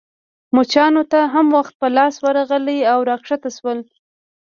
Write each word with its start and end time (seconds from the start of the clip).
مچانو 0.55 1.03
ته 1.11 1.19
هم 1.33 1.47
وخت 1.57 1.73
په 1.81 1.87
لاس 1.97 2.15
ورغلی 2.25 2.79
او 2.93 2.99
راکښته 3.09 3.49
شول. 3.57 3.79